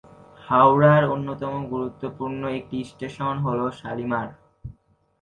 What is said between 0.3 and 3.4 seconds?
হাওড়ার অন্যতম গুরুত্বপূর্ণ একটি স্টেশন